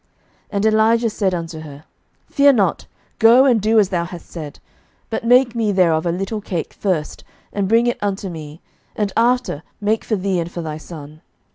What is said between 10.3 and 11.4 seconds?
and for thy son.